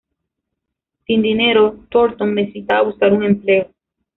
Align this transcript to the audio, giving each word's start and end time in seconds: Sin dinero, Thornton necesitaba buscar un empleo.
Sin 1.05 1.21
dinero, 1.21 1.77
Thornton 1.91 2.33
necesitaba 2.33 2.81
buscar 2.81 3.13
un 3.13 3.21
empleo. 3.21 3.69